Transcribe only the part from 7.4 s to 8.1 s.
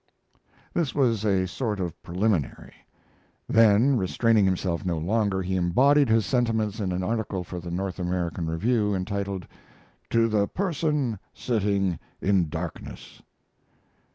for the North